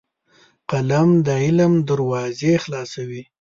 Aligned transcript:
قلم 0.69 1.09
د 1.25 1.27
علم 1.43 1.73
دروازې 1.89 2.53
خلاصوي 2.63 3.21